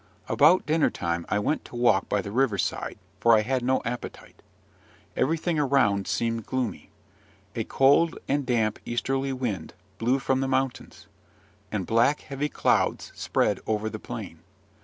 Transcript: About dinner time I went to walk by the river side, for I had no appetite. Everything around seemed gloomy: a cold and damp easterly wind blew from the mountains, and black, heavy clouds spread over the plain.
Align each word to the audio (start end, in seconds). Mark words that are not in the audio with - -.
About 0.27 0.65
dinner 0.65 0.89
time 0.89 1.27
I 1.29 1.37
went 1.37 1.63
to 1.65 1.75
walk 1.75 2.09
by 2.09 2.21
the 2.23 2.31
river 2.31 2.57
side, 2.57 2.97
for 3.19 3.35
I 3.37 3.41
had 3.41 3.63
no 3.63 3.83
appetite. 3.85 4.41
Everything 5.15 5.59
around 5.59 6.07
seemed 6.07 6.47
gloomy: 6.47 6.89
a 7.55 7.65
cold 7.65 8.17
and 8.27 8.43
damp 8.43 8.79
easterly 8.83 9.31
wind 9.31 9.75
blew 9.99 10.17
from 10.17 10.39
the 10.39 10.47
mountains, 10.47 11.05
and 11.71 11.85
black, 11.85 12.21
heavy 12.21 12.49
clouds 12.49 13.11
spread 13.13 13.59
over 13.67 13.91
the 13.91 13.99
plain. 13.99 14.39